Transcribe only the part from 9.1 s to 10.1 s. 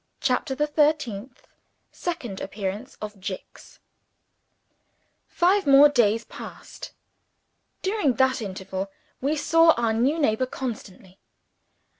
we saw our